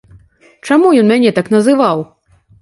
Чаму 0.67 0.87
ён 1.01 1.11
мяне 1.11 1.35
так 1.41 1.53
называў? 1.57 2.03